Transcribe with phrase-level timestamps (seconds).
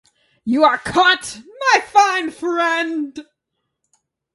[0.45, 1.41] You are caught,
[1.75, 3.23] my fine friend!